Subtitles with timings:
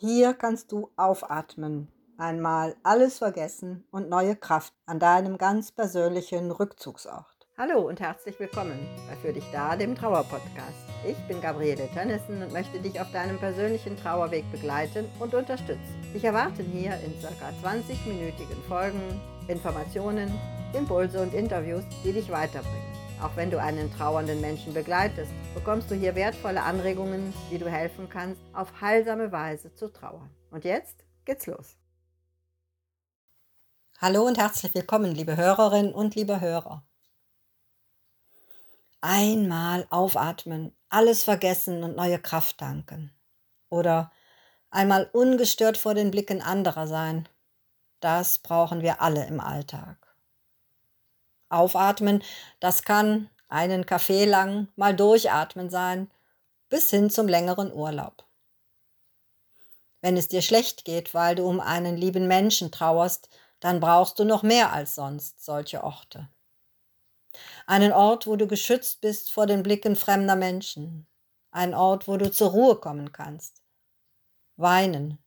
[0.00, 1.88] Hier kannst du aufatmen,
[2.18, 7.26] einmal alles vergessen und neue Kraft an deinem ganz persönlichen Rückzugsort.
[7.58, 10.86] Hallo und herzlich willkommen bei Für dich da, dem Trauerpodcast.
[11.04, 16.00] Ich bin Gabriele Tönnissen und möchte dich auf deinem persönlichen Trauerweg begleiten und unterstützen.
[16.14, 17.68] Ich erwarte hier in ca.
[17.68, 20.32] 20-minütigen Folgen Informationen,
[20.74, 22.98] Impulse und Interviews, die dich weiterbringen.
[23.20, 28.08] Auch wenn du einen trauernden Menschen begleitest, bekommst du hier wertvolle Anregungen, wie du helfen
[28.08, 30.30] kannst, auf heilsame Weise zu trauern.
[30.52, 31.76] Und jetzt geht's los.
[34.00, 36.86] Hallo und herzlich willkommen, liebe Hörerinnen und liebe Hörer.
[39.00, 43.12] Einmal aufatmen, alles vergessen und neue Kraft danken.
[43.68, 44.12] Oder
[44.70, 47.28] einmal ungestört vor den Blicken anderer sein.
[47.98, 50.14] Das brauchen wir alle im Alltag.
[51.48, 52.22] Aufatmen,
[52.60, 56.10] das kann einen Kaffee lang mal durchatmen sein,
[56.68, 58.24] bis hin zum längeren Urlaub.
[60.00, 63.28] Wenn es dir schlecht geht, weil du um einen lieben Menschen trauerst,
[63.60, 66.28] dann brauchst du noch mehr als sonst solche Orte.
[67.66, 71.06] Einen Ort, wo du geschützt bist vor den Blicken fremder Menschen.
[71.50, 73.62] Ein Ort, wo du zur Ruhe kommen kannst,
[74.56, 75.18] weinen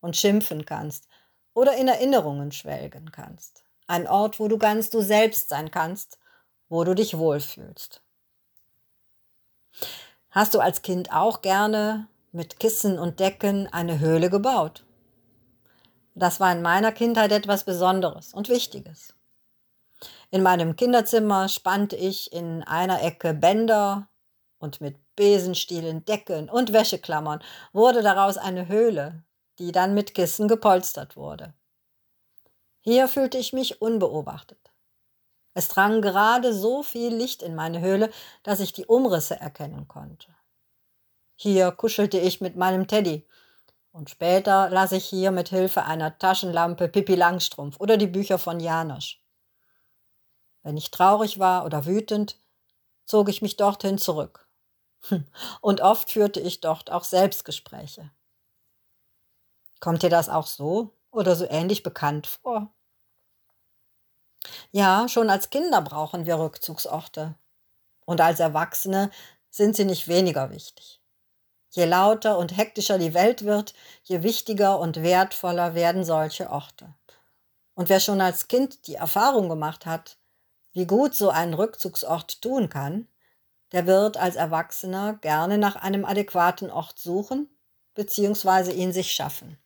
[0.00, 1.08] und schimpfen kannst
[1.52, 3.64] oder in Erinnerungen schwelgen kannst.
[3.86, 6.18] Ein Ort, wo du ganz du selbst sein kannst,
[6.74, 8.02] wo du dich wohlfühlst.
[10.30, 14.84] Hast du als Kind auch gerne mit Kissen und Decken eine Höhle gebaut?
[16.16, 19.14] Das war in meiner Kindheit etwas Besonderes und Wichtiges.
[20.32, 24.08] In meinem Kinderzimmer spannte ich in einer Ecke Bänder
[24.58, 27.40] und mit Besenstielen, Decken und Wäscheklammern
[27.72, 29.22] wurde daraus eine Höhle,
[29.60, 31.54] die dann mit Kissen gepolstert wurde.
[32.80, 34.63] Hier fühlte ich mich unbeobachtet.
[35.54, 38.10] Es drang gerade so viel Licht in meine Höhle,
[38.42, 40.34] dass ich die Umrisse erkennen konnte.
[41.36, 43.26] Hier kuschelte ich mit meinem Teddy
[43.92, 48.58] und später las ich hier mit Hilfe einer Taschenlampe Pippi Langstrumpf oder die Bücher von
[48.58, 49.22] Janosch.
[50.64, 52.40] Wenn ich traurig war oder wütend,
[53.04, 54.48] zog ich mich dorthin zurück.
[55.60, 58.10] Und oft führte ich dort auch Selbstgespräche.
[59.78, 62.72] Kommt dir das auch so oder so ähnlich bekannt vor?
[64.72, 67.34] Ja, schon als Kinder brauchen wir Rückzugsorte.
[68.04, 69.10] Und als Erwachsene
[69.50, 71.00] sind sie nicht weniger wichtig.
[71.70, 76.94] Je lauter und hektischer die Welt wird, je wichtiger und wertvoller werden solche Orte.
[77.74, 80.16] Und wer schon als Kind die Erfahrung gemacht hat,
[80.72, 83.08] wie gut so ein Rückzugsort tun kann,
[83.72, 87.48] der wird als Erwachsener gerne nach einem adäquaten Ort suchen
[87.94, 88.72] bzw.
[88.72, 89.58] ihn sich schaffen.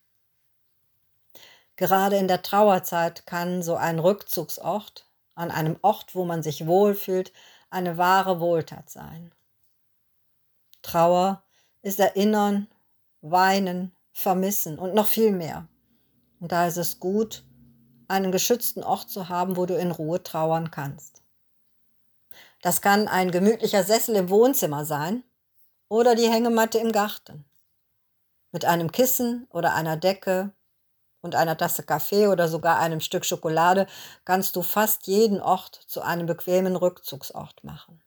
[1.79, 7.31] Gerade in der Trauerzeit kann so ein Rückzugsort, an einem Ort, wo man sich wohlfühlt,
[7.69, 9.31] eine wahre Wohltat sein.
[10.81, 11.41] Trauer
[11.81, 12.67] ist Erinnern,
[13.21, 15.69] Weinen, Vermissen und noch viel mehr.
[16.41, 17.45] Und da ist es gut,
[18.09, 21.21] einen geschützten Ort zu haben, wo du in Ruhe trauern kannst.
[22.61, 25.23] Das kann ein gemütlicher Sessel im Wohnzimmer sein
[25.87, 27.45] oder die Hängematte im Garten.
[28.51, 30.51] Mit einem Kissen oder einer Decke
[31.21, 33.87] und einer Tasse Kaffee oder sogar einem Stück Schokolade
[34.25, 38.01] kannst du fast jeden Ort zu einem bequemen Rückzugsort machen.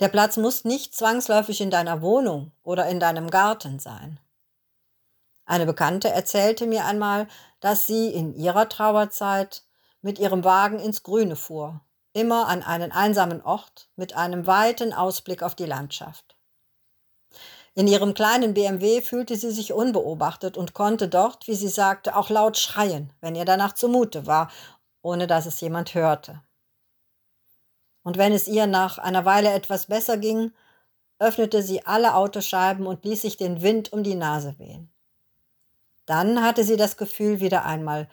[0.00, 4.20] Der Platz muss nicht zwangsläufig in deiner Wohnung oder in deinem Garten sein.
[5.44, 7.28] Eine Bekannte erzählte mir einmal,
[7.60, 9.62] dass sie in ihrer Trauerzeit
[10.02, 11.80] mit ihrem Wagen ins Grüne fuhr,
[12.12, 16.35] immer an einen einsamen Ort mit einem weiten Ausblick auf die Landschaft.
[17.76, 22.30] In ihrem kleinen BMW fühlte sie sich unbeobachtet und konnte dort, wie sie sagte, auch
[22.30, 24.50] laut schreien, wenn ihr danach zumute war,
[25.02, 26.40] ohne dass es jemand hörte.
[28.02, 30.52] Und wenn es ihr nach einer Weile etwas besser ging,
[31.18, 34.90] öffnete sie alle Autoscheiben und ließ sich den Wind um die Nase wehen.
[36.06, 38.08] Dann hatte sie das Gefühl, wieder einmal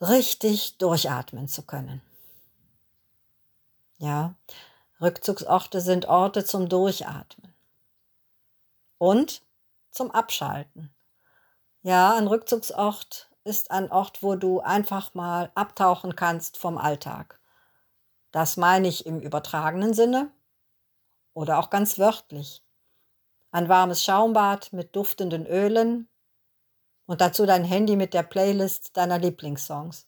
[0.00, 2.02] richtig durchatmen zu können.
[3.98, 4.34] Ja,
[5.00, 7.49] Rückzugsorte sind Orte zum Durchatmen
[9.00, 9.42] und
[9.90, 10.94] zum Abschalten.
[11.82, 17.40] Ja, ein Rückzugsort ist ein Ort, wo du einfach mal abtauchen kannst vom Alltag.
[18.30, 20.30] Das meine ich im übertragenen Sinne
[21.32, 22.62] oder auch ganz wörtlich.
[23.50, 26.06] Ein warmes Schaumbad mit duftenden Ölen
[27.06, 30.06] und dazu dein Handy mit der Playlist deiner Lieblingssongs.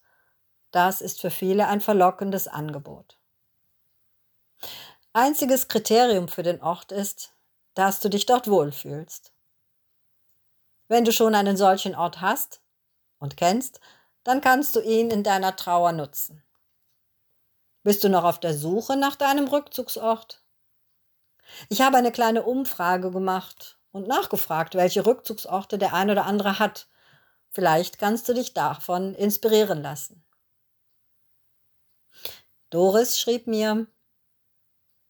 [0.70, 3.18] Das ist für viele ein verlockendes Angebot.
[5.14, 7.34] Einziges Kriterium für den Ort ist,
[7.74, 9.32] dass du dich dort wohlfühlst.
[10.88, 12.60] Wenn du schon einen solchen Ort hast
[13.18, 13.80] und kennst,
[14.24, 16.42] dann kannst du ihn in deiner Trauer nutzen.
[17.82, 20.44] Bist du noch auf der Suche nach deinem Rückzugsort?
[21.68, 26.88] Ich habe eine kleine Umfrage gemacht und nachgefragt, welche Rückzugsorte der ein oder andere hat.
[27.50, 30.24] Vielleicht kannst du dich davon inspirieren lassen.
[32.70, 33.86] Doris schrieb mir,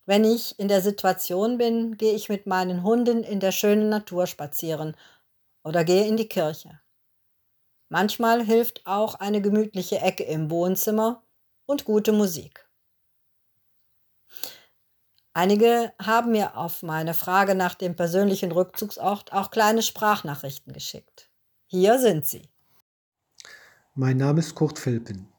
[0.06, 4.26] wenn ich in der Situation bin, gehe ich mit meinen Hunden in der schönen Natur
[4.26, 4.96] spazieren
[5.62, 6.80] oder gehe in die Kirche.
[7.88, 11.22] Manchmal hilft auch eine gemütliche Ecke im Wohnzimmer
[11.66, 12.68] und gute Musik.
[15.34, 21.30] Einige haben mir auf meine Frage nach dem persönlichen Rückzugsort auch kleine Sprachnachrichten geschickt.
[21.66, 22.50] Hier sind sie.
[23.94, 25.31] Mein Name ist Kurt Filpen.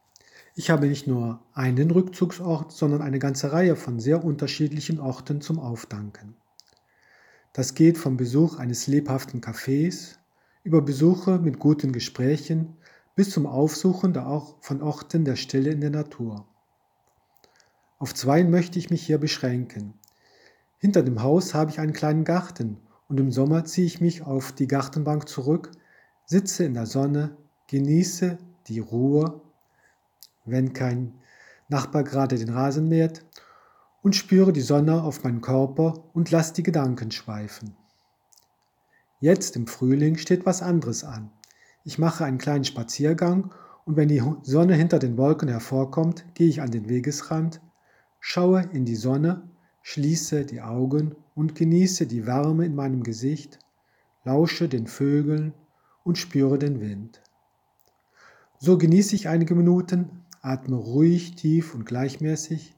[0.56, 5.60] Ich habe nicht nur einen Rückzugsort, sondern eine ganze Reihe von sehr unterschiedlichen Orten zum
[5.60, 6.36] Aufdanken.
[7.54, 10.18] Das geht vom Besuch eines lebhaften Cafés
[10.64, 12.78] über Besuche mit guten Gesprächen
[13.16, 14.14] bis zum Aufsuchen
[14.62, 16.46] von Orten der Stille in der Natur.
[17.98, 19.96] Auf zwei möchte ich mich hier beschränken.
[20.78, 22.78] Hinter dem Haus habe ich einen kleinen Garten
[23.08, 25.72] und im Sommer ziehe ich mich auf die Gartenbank zurück,
[26.26, 29.42] sitze in der Sonne, genieße die Ruhe
[30.46, 31.14] wenn kein
[31.70, 33.26] Nachbar gerade den Rasen mäht,
[34.02, 37.76] und spüre die Sonne auf meinen Körper und lass die Gedanken schweifen.
[39.22, 41.32] Jetzt im Frühling steht was anderes an.
[41.86, 43.54] Ich mache einen kleinen Spaziergang
[43.86, 47.62] und wenn die Sonne hinter den Wolken hervorkommt, gehe ich an den Wegesrand,
[48.20, 49.44] schaue in die Sonne,
[49.82, 53.60] schließe die Augen und genieße die Wärme in meinem Gesicht,
[54.26, 55.54] lausche den Vögeln
[56.04, 57.22] und spüre den Wind.
[58.60, 62.76] So genieße ich einige Minuten, Atme ruhig, tief und gleichmäßig.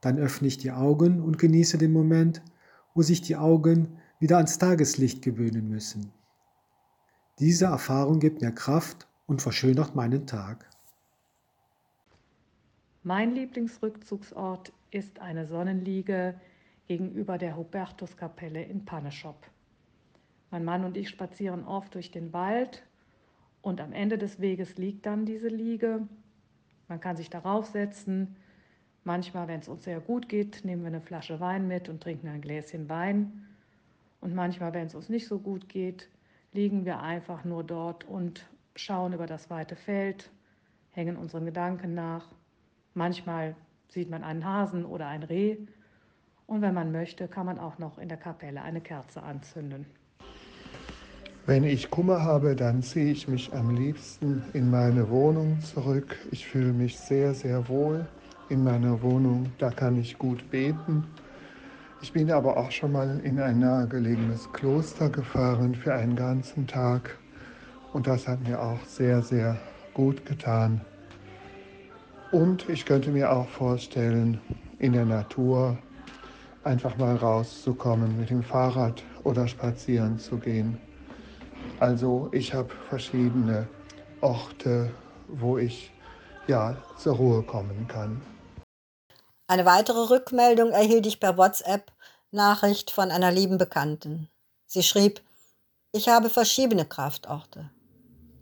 [0.00, 2.42] Dann öffne ich die Augen und genieße den Moment,
[2.94, 6.12] wo sich die Augen wieder ans Tageslicht gewöhnen müssen.
[7.38, 10.68] Diese Erfahrung gibt mir Kraft und verschönert meinen Tag.
[13.04, 16.34] Mein Lieblingsrückzugsort ist eine Sonnenliege
[16.88, 19.46] gegenüber der Hubertuskapelle in Panneschop.
[20.50, 22.82] Mein Mann und ich spazieren oft durch den Wald
[23.62, 26.08] und am Ende des Weges liegt dann diese Liege
[26.90, 28.36] man kann sich darauf setzen.
[29.04, 32.28] Manchmal, wenn es uns sehr gut geht, nehmen wir eine Flasche Wein mit und trinken
[32.28, 33.46] ein Gläschen Wein.
[34.20, 36.10] Und manchmal, wenn es uns nicht so gut geht,
[36.52, 40.30] liegen wir einfach nur dort und schauen über das weite Feld,
[40.90, 42.28] hängen unseren Gedanken nach.
[42.92, 43.54] Manchmal
[43.88, 45.56] sieht man einen Hasen oder ein Reh.
[46.46, 49.86] Und wenn man möchte, kann man auch noch in der Kapelle eine Kerze anzünden.
[51.50, 56.16] Wenn ich Kummer habe, dann ziehe ich mich am liebsten in meine Wohnung zurück.
[56.30, 58.06] Ich fühle mich sehr, sehr wohl
[58.48, 59.50] in meiner Wohnung.
[59.58, 61.02] Da kann ich gut beten.
[62.02, 67.18] Ich bin aber auch schon mal in ein nahegelegenes Kloster gefahren für einen ganzen Tag.
[67.92, 69.56] Und das hat mir auch sehr, sehr
[69.92, 70.80] gut getan.
[72.30, 74.38] Und ich könnte mir auch vorstellen,
[74.78, 75.76] in der Natur
[76.62, 80.78] einfach mal rauszukommen, mit dem Fahrrad oder spazieren zu gehen.
[81.80, 83.66] Also ich habe verschiedene
[84.20, 84.90] Orte,
[85.28, 85.90] wo ich
[86.46, 88.20] ja zur Ruhe kommen kann.
[89.46, 91.90] Eine weitere Rückmeldung erhielt ich per WhatsApp
[92.30, 94.28] Nachricht von einer lieben Bekannten.
[94.66, 95.22] Sie schrieb,
[95.90, 97.70] ich habe verschiedene Kraftorte.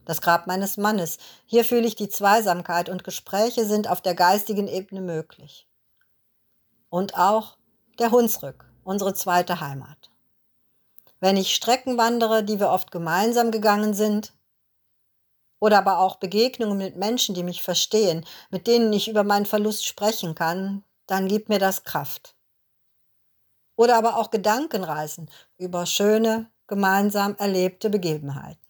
[0.05, 1.19] Das Grab meines Mannes.
[1.47, 5.69] Hier fühle ich die Zweisamkeit und Gespräche sind auf der geistigen Ebene möglich.
[6.91, 7.57] Und auch
[8.01, 10.08] der Hunsrück, unsere zweite Heimat
[11.21, 14.33] wenn ich Strecken wandere, die wir oft gemeinsam gegangen sind,
[15.61, 19.87] oder aber auch Begegnungen mit Menschen, die mich verstehen, mit denen ich über meinen Verlust
[19.87, 22.37] sprechen kann, dann gibt mir das Kraft.
[23.75, 28.61] Oder aber auch Gedankenreisen über schöne, gemeinsam erlebte Begebenheiten.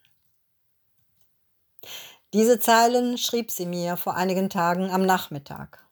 [2.32, 5.86] Diese Zeilen schrieb sie mir vor einigen Tagen am Nachmittag.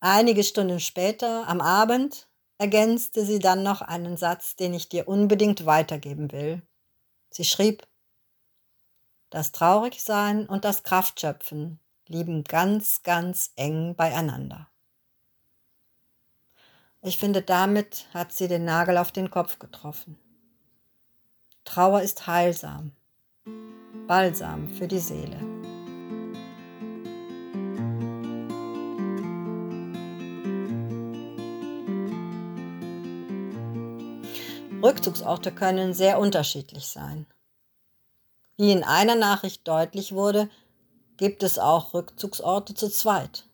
[0.00, 2.28] Einige Stunden später, am Abend,
[2.62, 6.62] ergänzte sie dann noch einen Satz, den ich dir unbedingt weitergeben will.
[7.28, 7.84] Sie schrieb,
[9.30, 14.68] das Traurigsein und das Kraftschöpfen lieben ganz, ganz eng beieinander.
[17.00, 20.16] Ich finde, damit hat sie den Nagel auf den Kopf getroffen.
[21.64, 22.92] Trauer ist heilsam,
[24.06, 25.61] balsam für die Seele.
[34.82, 37.26] Rückzugsorte können sehr unterschiedlich sein.
[38.56, 40.50] Wie in einer Nachricht deutlich wurde,
[41.16, 43.48] gibt es auch Rückzugsorte zu zweit.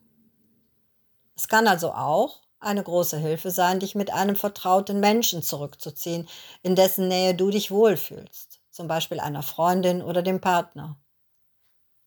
[1.36, 6.28] Es kann also auch eine große Hilfe sein, dich mit einem vertrauten Menschen zurückzuziehen,
[6.62, 10.98] in dessen Nähe du dich wohlfühlst, zum Beispiel einer Freundin oder dem Partner.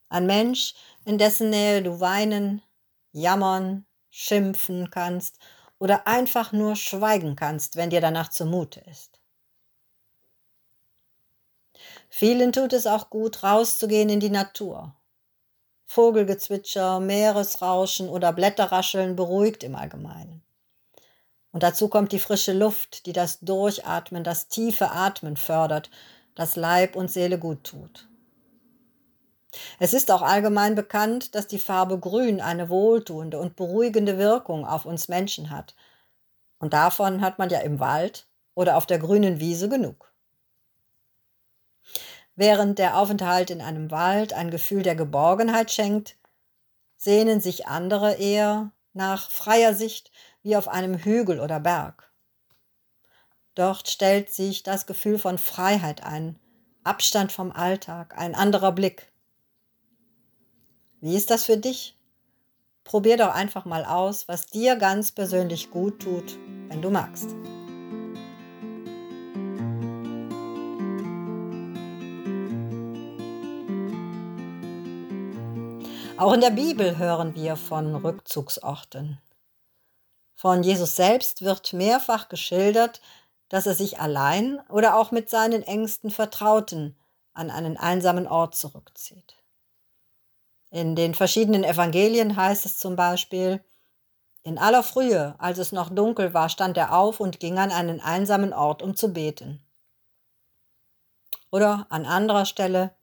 [0.09, 0.73] Ein Mensch,
[1.05, 2.61] in dessen Nähe du weinen,
[3.13, 5.37] jammern, schimpfen kannst
[5.81, 9.19] oder einfach nur schweigen kannst, wenn dir danach zumute ist.
[12.07, 14.93] Vielen tut es auch gut, rauszugehen in die Natur.
[15.88, 20.43] Vogelgezwitscher, Meeresrauschen oder Blätterrascheln beruhigt im Allgemeinen.
[21.51, 25.89] Und dazu kommt die frische Luft, die das Durchatmen, das tiefe Atmen fördert,
[26.35, 28.07] das Leib und Seele gut tut.
[29.79, 34.86] Es ist auch allgemein bekannt, dass die Farbe Grün eine wohltuende und beruhigende Wirkung auf
[34.86, 35.75] uns Menschen hat.
[36.60, 40.12] Und davon hat man ja im Wald oder auf der grünen Wiese genug.
[42.36, 46.15] Während der Aufenthalt in einem Wald ein Gefühl der Geborgenheit schenkt,
[46.96, 50.12] sehnen sich andere eher nach freier Sicht
[50.43, 52.12] wie auf einem Hügel oder Berg.
[53.55, 56.39] Dort stellt sich das Gefühl von Freiheit ein,
[56.84, 59.11] Abstand vom Alltag, ein anderer Blick.
[61.03, 61.98] Wie ist das für dich?
[62.84, 67.31] Probier doch einfach mal aus, was dir ganz persönlich gut tut, wenn du magst.
[76.17, 79.20] Auch in der Bibel hören wir von Rückzugsorten.
[80.36, 83.01] Von Jesus selbst wird mehrfach geschildert,
[83.50, 86.96] dass er sich allein oder auch mit seinen engsten Vertrauten
[87.34, 89.40] an einen einsamen Ort zurückzieht.
[90.71, 93.63] In den verschiedenen Evangelien heißt es zum Beispiel,
[94.43, 98.01] in aller Frühe, als es noch dunkel war, stand er auf und ging an einen
[98.01, 99.63] einsamen Ort, um zu beten.
[101.51, 102.95] Oder an anderer Stelle,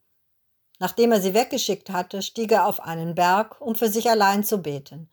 [0.81, 4.59] nachdem er sie weggeschickt hatte, stieg er auf einen Berg, um für sich allein zu
[4.59, 5.09] beten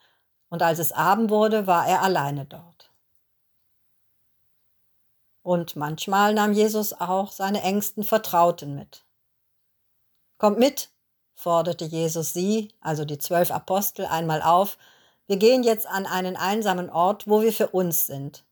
[0.50, 2.90] und als es Abend wurde, war er alleine dort.
[5.42, 9.06] Und manchmal nahm Jesus auch seine engsten Vertrauten mit.
[10.38, 10.90] Kommt mit,
[11.36, 14.78] forderte Jesus sie, also die zwölf Apostel, einmal auf,
[15.28, 18.44] wir gehen jetzt an einen einsamen Ort, wo wir für uns sind.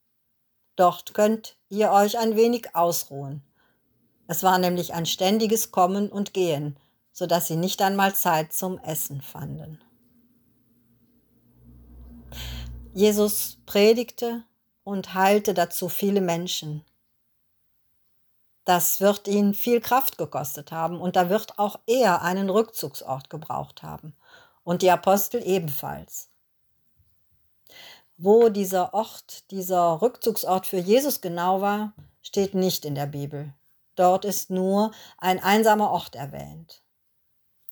[0.76, 3.44] Dort könnt ihr euch ein wenig ausruhen.
[4.28, 6.78] Es war nämlich ein ständiges Kommen und Gehen,
[7.12, 9.80] so dass sie nicht einmal Zeit zum Essen fanden.
[12.94, 14.44] Jesus predigte
[14.84, 16.84] und heilte dazu viele Menschen.
[18.66, 23.84] Das wird ihn viel Kraft gekostet haben und da wird auch er einen Rückzugsort gebraucht
[23.84, 24.16] haben
[24.64, 26.30] und die Apostel ebenfalls.
[28.18, 33.54] Wo dieser Ort, dieser Rückzugsort für Jesus genau war, steht nicht in der Bibel.
[33.96, 36.82] Dort ist nur ein einsamer Ort erwähnt.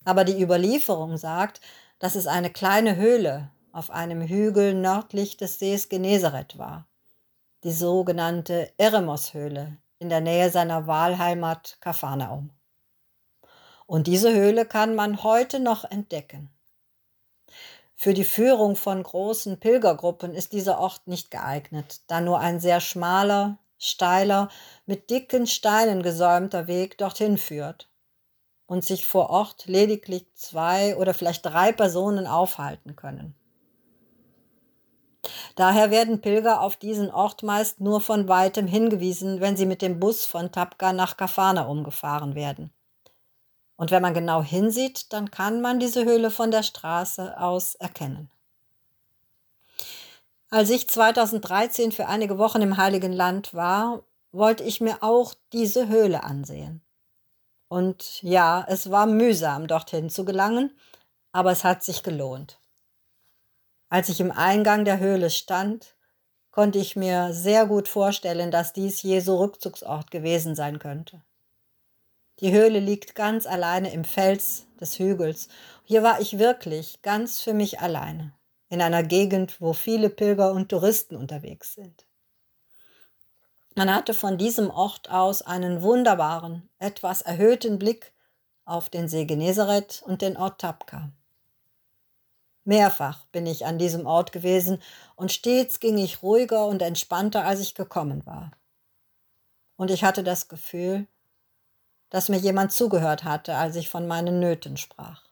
[0.03, 1.61] Aber die Überlieferung sagt,
[1.99, 6.87] dass es eine kleine Höhle auf einem Hügel nördlich des Sees Genezareth war,
[7.63, 12.49] die sogenannte Eremos-Höhle in der Nähe seiner Wahlheimat Kapharnaum.
[13.85, 16.49] Und diese Höhle kann man heute noch entdecken.
[17.95, 22.79] Für die Führung von großen Pilgergruppen ist dieser Ort nicht geeignet, da nur ein sehr
[22.79, 24.49] schmaler, steiler,
[24.87, 27.87] mit dicken Steinen gesäumter Weg dorthin führt
[28.65, 33.35] und sich vor Ort lediglich zwei oder vielleicht drei Personen aufhalten können.
[35.55, 39.99] Daher werden Pilger auf diesen Ort meist nur von weitem hingewiesen, wenn sie mit dem
[39.99, 42.71] Bus von Tapka nach Kafana umgefahren werden.
[43.75, 48.29] Und wenn man genau hinsieht, dann kann man diese Höhle von der Straße aus erkennen.
[50.49, 55.87] Als ich 2013 für einige Wochen im Heiligen Land war, wollte ich mir auch diese
[55.87, 56.81] Höhle ansehen.
[57.69, 60.77] Und ja, es war mühsam, dorthin zu gelangen,
[61.31, 62.59] aber es hat sich gelohnt.
[63.91, 65.97] Als ich im Eingang der Höhle stand,
[66.49, 71.21] konnte ich mir sehr gut vorstellen, dass dies Jesu Rückzugsort gewesen sein könnte.
[72.39, 75.49] Die Höhle liegt ganz alleine im Fels des Hügels.
[75.83, 78.33] Hier war ich wirklich ganz für mich alleine,
[78.69, 82.05] in einer Gegend, wo viele Pilger und Touristen unterwegs sind.
[83.75, 88.13] Man hatte von diesem Ort aus einen wunderbaren, etwas erhöhten Blick
[88.63, 91.11] auf den See Genezareth und den Ort Tapka.
[92.63, 94.81] Mehrfach bin ich an diesem Ort gewesen
[95.15, 98.51] und stets ging ich ruhiger und entspannter, als ich gekommen war.
[99.77, 101.07] Und ich hatte das Gefühl,
[102.11, 105.23] dass mir jemand zugehört hatte, als ich von meinen Nöten sprach.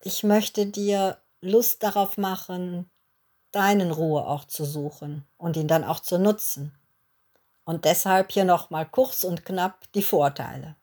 [0.00, 2.90] Ich möchte dir Lust darauf machen,
[3.52, 6.74] deinen Ruheort zu suchen und ihn dann auch zu nutzen.
[7.64, 10.74] Und deshalb hier nochmal kurz und knapp die Vorteile.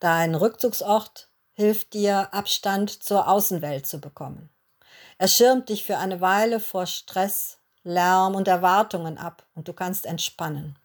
[0.00, 4.50] Dein Rückzugsort hilft dir, Abstand zur Außenwelt zu bekommen.
[5.18, 10.06] Er schirmt dich für eine Weile vor Stress, Lärm und Erwartungen ab und du kannst
[10.06, 10.76] entspannen.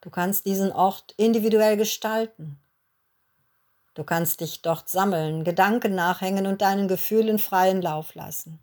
[0.00, 2.58] Du kannst diesen Ort individuell gestalten.
[3.94, 8.62] Du kannst dich dort sammeln, Gedanken nachhängen und deinen Gefühlen freien Lauf lassen.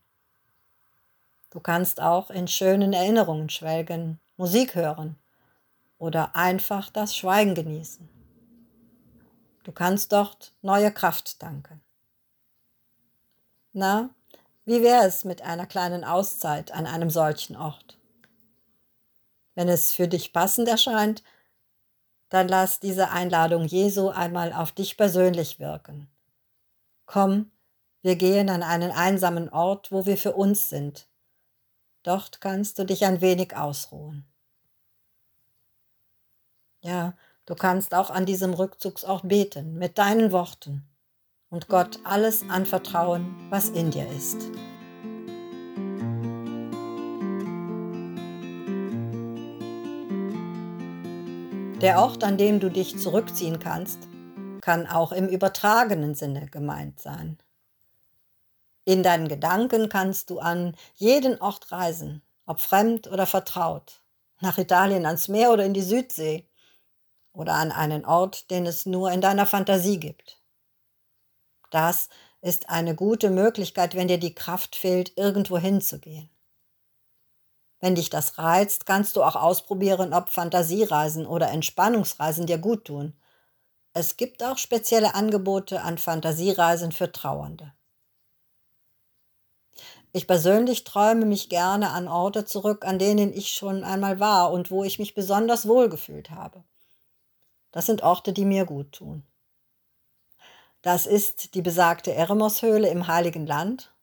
[1.50, 5.18] Du kannst auch in schönen Erinnerungen schwelgen, Musik hören
[5.98, 8.13] oder einfach das Schweigen genießen.
[9.64, 11.82] Du kannst dort neue Kraft danken.
[13.72, 14.10] Na,
[14.66, 17.98] wie wäre es mit einer kleinen Auszeit an einem solchen Ort?
[19.56, 21.24] Wenn es für dich passend erscheint,
[22.30, 26.10] dann lass diese Einladung Jesu einmal auf dich persönlich wirken.
[27.06, 27.52] Komm,
[28.02, 31.08] wir gehen an einen einsamen Ort, wo wir für uns sind.
[32.02, 34.26] Dort kannst du dich ein wenig ausruhen.
[36.82, 37.16] Ja,
[37.46, 40.88] du kannst auch an diesem Rückzugsort beten, mit deinen Worten,
[41.50, 44.38] und Gott alles anvertrauen, was in dir ist.
[51.82, 54.00] Der Ort, an dem du dich zurückziehen kannst,
[54.62, 57.38] kann auch im übertragenen Sinne gemeint sein.
[58.86, 64.02] In deinen Gedanken kannst du an jeden Ort reisen, ob fremd oder vertraut,
[64.40, 66.48] nach Italien ans Meer oder in die Südsee
[67.34, 70.42] oder an einen Ort, den es nur in deiner Fantasie gibt.
[71.72, 72.10] Das
[72.42, 76.30] ist eine gute Möglichkeit, wenn dir die Kraft fehlt, irgendwo hinzugehen.
[77.80, 83.20] Wenn dich das reizt, kannst du auch ausprobieren, ob Fantasiereisen oder Entspannungsreisen dir gut tun.
[83.94, 87.74] Es gibt auch spezielle Angebote an Fantasiereisen für Trauernde.
[90.14, 94.72] Ich persönlich träume mich gerne an Orte zurück, an denen ich schon einmal war und
[94.72, 96.64] wo ich mich besonders wohlgefühlt habe.
[97.74, 99.24] Das sind Orte, die mir gut tun.
[100.82, 103.94] Das ist die besagte Eremos-Höhle im Heiligen Land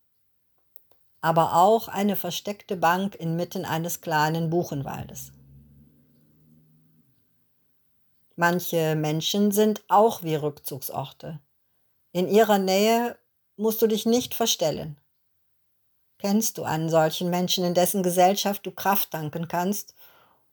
[1.21, 5.33] aber auch eine versteckte Bank inmitten eines kleinen Buchenwaldes.
[8.37, 11.41] Manche Menschen sind auch wie Rückzugsorte.
[12.13, 13.19] In ihrer Nähe
[13.57, 14.97] musst du dich nicht verstellen.
[16.19, 19.95] Kennst du einen solchen Menschen, in dessen Gesellschaft du Kraft danken kannst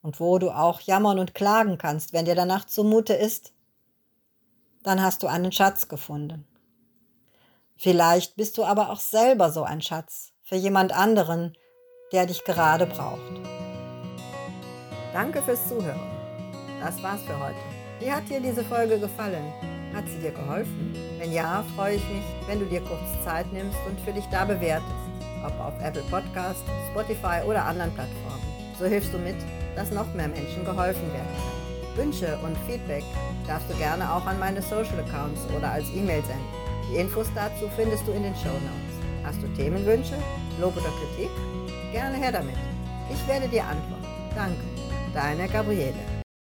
[0.07, 3.51] und wo du auch jammern und klagen kannst, wenn dir danach zumute ist?
[4.81, 6.47] Dann hast du einen Schatz gefunden.
[7.75, 11.57] Vielleicht bist du aber auch selber so ein Schatz für jemand anderen,
[12.13, 13.19] der dich gerade braucht.
[15.11, 15.99] Danke fürs Zuhören.
[16.81, 17.59] Das war's für heute.
[17.99, 19.51] Wie hat dir diese Folge gefallen?
[19.93, 20.93] Hat sie dir geholfen?
[21.17, 24.45] Wenn ja, freue ich mich, wenn du dir kurz Zeit nimmst und für dich da
[24.45, 24.87] bewertest,
[25.45, 28.41] ob auf Apple Podcast, Spotify oder anderen Plattformen.
[28.79, 29.35] So hilfst du mit,
[29.77, 31.97] dass noch mehr Menschen geholfen werden können.
[31.97, 33.03] Wünsche und Feedback
[33.47, 36.45] darfst du gerne auch an meine Social Accounts oder als E-Mail senden.
[36.91, 38.97] Die Infos dazu findest du in den Show Notes.
[39.23, 40.15] Hast du Themenwünsche,
[40.59, 41.31] Lob oder Kritik?
[41.91, 42.55] Gerne her damit.
[43.11, 44.05] Ich werde dir antworten.
[44.35, 44.63] Danke.
[45.13, 46.16] Deine Gabriele.